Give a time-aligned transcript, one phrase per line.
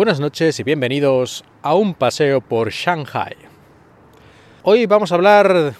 [0.00, 3.36] Buenas noches y bienvenidos a un paseo por Shanghai.
[4.62, 5.74] Hoy vamos a hablar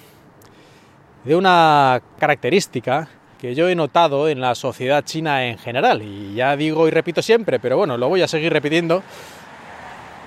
[1.25, 3.09] de una característica
[3.41, 6.03] que yo he notado en la sociedad china en general.
[6.03, 9.03] Y ya digo y repito siempre, pero bueno, lo voy a seguir repitiendo,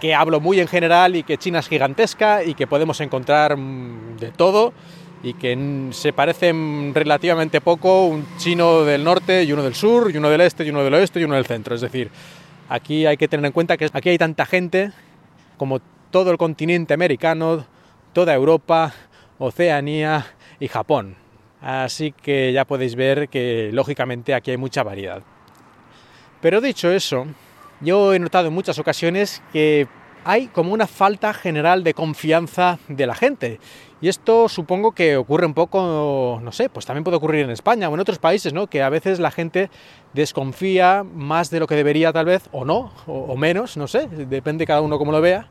[0.02, 4.18] que hablo muy en general y que China es gigantesca y que podemos encontrar mm,
[4.18, 4.74] de todo
[5.22, 10.18] y que se parecen relativamente poco un chino del norte y uno del sur, y
[10.18, 11.76] uno del este y uno del oeste y uno del centro.
[11.76, 12.10] Es decir,
[12.70, 14.92] Aquí hay que tener en cuenta que aquí hay tanta gente
[15.58, 15.80] como
[16.12, 17.66] todo el continente americano,
[18.14, 18.94] toda Europa,
[19.38, 20.26] Oceanía
[20.60, 21.16] y Japón.
[21.62, 25.24] Así que ya podéis ver que lógicamente aquí hay mucha variedad.
[26.42, 27.26] Pero dicho eso,
[27.80, 29.88] yo he notado en muchas ocasiones que
[30.26, 33.60] hay como una falta general de confianza de la gente.
[34.02, 37.88] Y esto supongo que ocurre un poco, no sé, pues también puede ocurrir en España
[37.90, 38.68] o en otros países, ¿no?
[38.68, 39.70] Que a veces la gente
[40.14, 44.66] desconfía más de lo que debería tal vez, o no, o, menos, no sé, depende
[44.66, 45.48] cada uno como lo vea,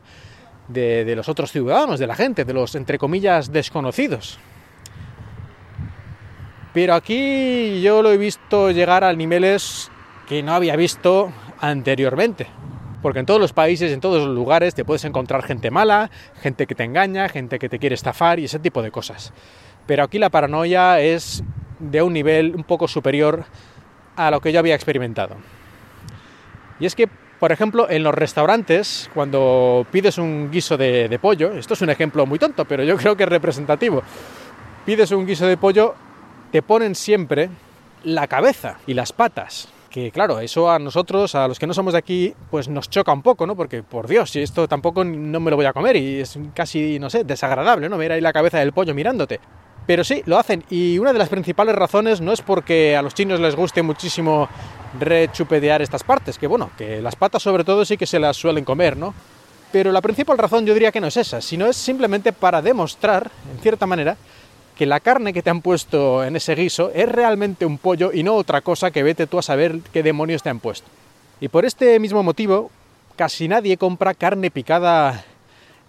[0.69, 4.39] de, los otros ciudadanos, de la gente, de los, entre comillas, desconocidos.
[6.75, 9.91] Pero aquí yo lo he visto llegar a niveles
[10.27, 12.49] que no había visto anteriormente
[13.03, 16.67] porque en todos los países, en todos los lugares te puedes encontrar gente mala, gente
[16.67, 19.33] que te engaña, gente que te quiere estafar y ese tipo de cosas.
[19.87, 21.43] Pero aquí la paranoia es
[21.81, 23.45] de un nivel un poco superior
[24.15, 25.37] a lo que yo había experimentado.
[26.79, 27.09] Y es que,
[27.41, 31.91] por ejemplo, en los restaurantes, cuando pides un guiso de, de pollo, esto es un
[31.91, 34.03] ejemplo muy tonto, pero yo creo que es representativo,
[34.87, 35.95] pides un guiso de pollo,
[36.53, 37.51] te ponen siempre
[38.05, 41.93] la cabeza y las patas que claro, eso a nosotros, a los que no somos
[41.93, 43.55] de aquí, pues nos choca un poco, ¿no?
[43.55, 47.11] Porque, por Dios, esto tampoco no me lo voy a comer y es casi, no
[47.11, 47.99] sé, desagradable, ¿no?
[47.99, 49.39] Ver ahí la cabeza del pollo mirándote.
[49.87, 50.65] Pero sí, lo hacen.
[50.71, 54.49] Y una de las principales razones no es porque a los chinos les guste muchísimo
[54.99, 58.65] rechupedear estas partes, que bueno, que las patas sobre todo sí que se las suelen
[58.65, 59.15] comer, ¿no?
[59.73, 63.31] Pero la principal razón yo diría que no es esa, sino es simplemente para demostrar,
[63.51, 64.17] en cierta manera,
[64.77, 68.23] que la carne que te han puesto en ese guiso es realmente un pollo y
[68.23, 70.89] no otra cosa que vete tú a saber qué demonios te han puesto.
[71.41, 72.71] Y por este mismo motivo,
[73.17, 75.25] casi nadie compra carne picada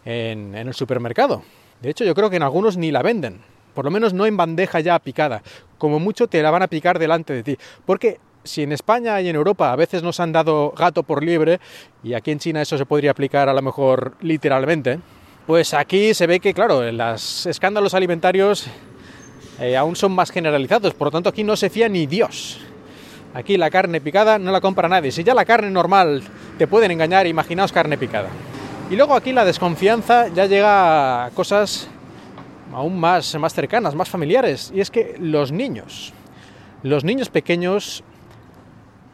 [0.05, 1.43] en, el supermercado.
[1.81, 3.39] De hecho, yo creo que en algunos ni la venden.
[3.73, 5.41] Por lo menos no en bandeja ya picada.
[5.77, 7.57] Como mucho te la van a picar delante de ti.
[7.85, 11.59] Porque si en España y en Europa a veces nos han dado gato por liebre,
[12.03, 14.99] y aquí en China eso se podría aplicar a lo mejor literalmente,
[15.45, 18.67] pues aquí se ve que, claro, los escándalos alimentarios
[19.59, 22.59] eh, aún son más generalizados, por lo tanto aquí no se fía ni Dios.
[23.33, 25.11] Aquí la carne picada no la compra nadie.
[25.11, 26.21] Si ya la carne normal
[26.57, 28.29] te pueden engañar, imaginaos carne picada.
[28.91, 31.87] Y luego aquí la desconfianza ya llega a cosas
[32.71, 34.71] aún más, más cercanas, más familiares.
[34.73, 36.13] Y es que los niños,
[36.83, 38.03] los niños pequeños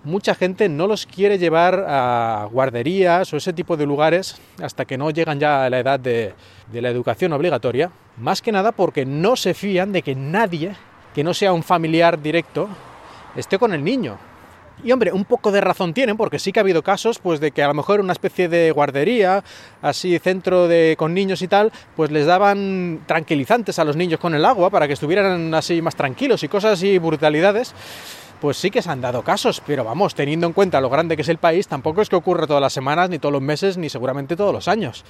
[0.04, 4.98] mucha gente no los quiere llevar a guarderías o ese tipo de lugares hasta que
[4.98, 6.34] no llegan ya a la edad de,
[6.72, 10.76] la educación obligatoria, más que nada porque no se fían de que nadie
[11.14, 12.70] que no sea un familiar directo
[13.36, 14.18] esté con el niño.
[14.82, 17.52] Y hombre, un poco de razón tienen, porque sí que ha habido casos, pues de
[17.52, 19.44] que a lo mejor una especie de guardería,
[19.82, 24.36] así centro de con niños y tal, pues les daban tranquilizantes a los niños con
[24.36, 27.76] el agua para que estuvieran así más tranquilos y cosas así brutalidades
[28.42, 31.24] pues sí que se han dado casos, pero vamos, teniendo en cuenta lo grande que
[31.24, 33.90] es el país, tampoco es que ocurra todas las semanas, ni todos los meses, ni
[33.90, 35.04] seguramente todos los años.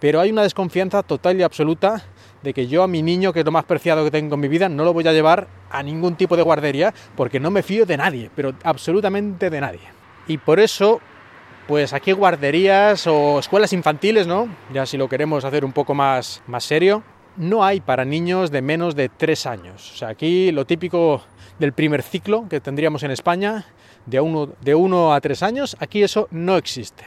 [0.00, 2.02] Pero hay una desconfianza total y absoluta
[2.42, 4.48] de que yo a mi niño, que es lo más preciado que tengo en mi
[4.48, 7.86] vida, no lo voy a llevar a ningún tipo de guardería, porque no me fío
[7.86, 9.80] de nadie, pero absolutamente de nadie.
[10.26, 11.00] Y por eso,
[11.68, 14.48] pues aquí guarderías o escuelas infantiles, ¿no?
[14.72, 17.04] Ya si lo queremos hacer un poco más, más serio,
[17.36, 19.92] no hay para niños de menos de 3 años.
[19.92, 21.22] O sea, aquí lo típico
[21.58, 23.66] del primer ciclo que tendríamos en España,
[24.06, 27.04] de 1 de uno a 3 años, aquí eso no existe.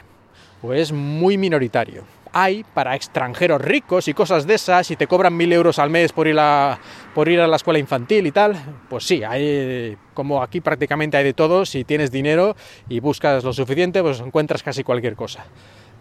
[0.62, 2.04] O es muy minoritario.
[2.32, 6.12] Hay para extranjeros ricos y cosas de esas, y te cobran mil euros al mes
[6.12, 6.78] por ir, a,
[7.14, 8.56] por ir a la escuela infantil y tal,
[8.90, 12.54] pues sí, hay, como aquí prácticamente hay de todo, si tienes dinero
[12.90, 15.46] y buscas lo suficiente, pues encuentras casi cualquier cosa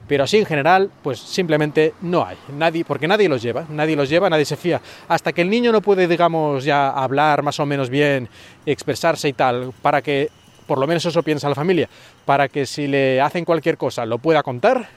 [0.08, 4.10] pero así en general, pues simplemente no hay, nadie, porque nadie los lleva, nadie los
[4.10, 4.82] lleva, nadie se fía.
[5.08, 8.30] Hasta que el niño no puede, digamos, ya hablar más o menos bien,
[8.66, 10.30] expresarse y tal, para que,
[10.68, 11.90] por lo menos eso piensa la familia,
[12.26, 14.88] para que si le hacen cualquier cosa lo pueda contar,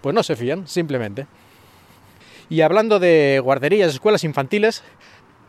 [0.00, 1.26] pues no se fían, simplemente.
[2.48, 4.82] Y hablando de guarderías, escuelas infantiles,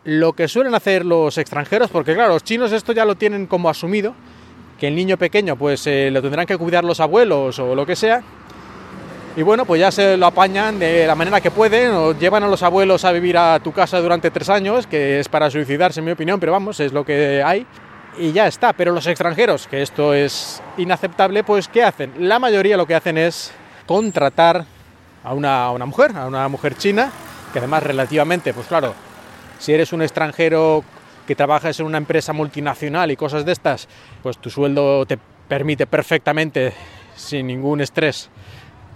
[0.04, 3.70] lo que suelen hacer los extranjeros, porque claro, los chinos esto ya lo tienen como
[3.70, 4.14] asumido,
[4.80, 7.96] que el niño pequeño pues eh, lo tendrán que cuidar los abuelos o lo que
[7.96, 8.24] sea,
[9.36, 12.48] y bueno, pues ya se lo apañan de la manera que pueden, o llevan a
[12.48, 16.06] los abuelos a vivir a tu casa durante tres años, que es para suicidarse en
[16.06, 17.66] mi opinión, pero vamos, es lo que hay.
[18.18, 18.74] y ya está.
[18.74, 22.14] Pero los extranjeros, que esto es inaceptable, pues ¿qué hacen?
[22.20, 23.54] La mayoría lo que hacen es
[23.86, 24.66] contratar
[25.24, 27.10] a una, a una mujer, a una mujer china,
[27.54, 28.94] que además relativamente, pues claro,
[29.60, 30.84] si eres un extranjero
[31.26, 33.88] que trabajas en una empresa multinacional y cosas de estas,
[34.24, 35.18] pues tu sueldo te
[35.48, 36.74] permite perfectamente,
[37.16, 38.30] sin ningún estrés,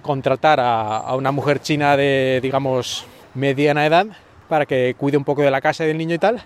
[0.06, 4.06] contratar a, una mujer china de, digamos, mediana edad
[4.48, 6.44] para que cuide un poco de la casa y del niño y tal.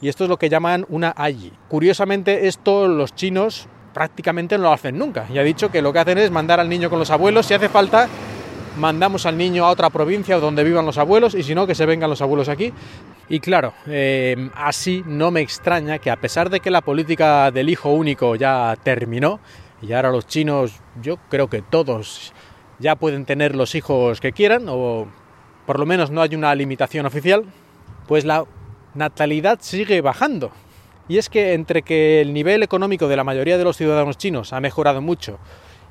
[0.00, 1.52] Y esto es lo que llaman una ayi.
[1.68, 5.26] Curiosamente, esto los chinos prácticamente no lo hacen nunca.
[5.32, 7.46] Y ha dicho que lo que hacen es mandar al niño con los abuelos.
[7.46, 8.08] Si hace falta,
[8.78, 11.86] mandamos al niño a otra provincia donde vivan los abuelos y si no, que se
[11.86, 12.72] vengan los abuelos aquí.
[13.28, 17.68] Y claro, eh, así no me extraña que a pesar de que la política del
[17.68, 19.40] hijo único ya terminó,
[19.80, 22.32] y ahora los chinos, yo creo que todos
[22.82, 25.06] ya pueden tener los hijos que quieran, o
[25.66, 27.44] por lo menos no hay una limitación oficial,
[28.08, 28.44] pues la
[28.94, 30.50] natalidad sigue bajando.
[31.08, 34.52] Y es que entre que el nivel económico de la mayoría de los ciudadanos chinos
[34.52, 35.38] ha mejorado mucho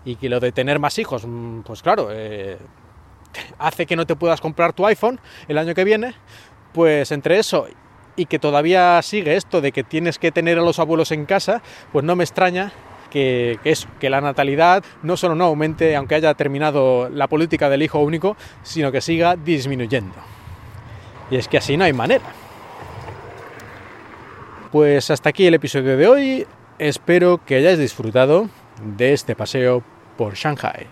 [0.04, 2.58] y que lo de tener más hijos, mm, pues claro, eh,
[3.58, 6.14] hace que no te puedas comprar tu iPhone el año que viene,
[6.74, 7.68] pues entre eso
[8.18, 11.62] y que todavía sigue esto de que tienes que tener a los abuelos en casa,
[11.94, 12.74] pues no me extraña
[13.12, 13.60] que,
[14.00, 18.36] que la natalidad no solo no aumente, aunque haya terminado la política del hijo único,
[18.64, 20.16] sino que siga disminuyendo.
[21.30, 22.26] Y es que así no hay manera.
[24.72, 26.48] Pues hasta aquí el episodio de hoy.
[26.80, 28.50] Espero que hayáis disfrutado
[28.84, 29.84] de este paseo
[30.18, 30.88] por Shanghai.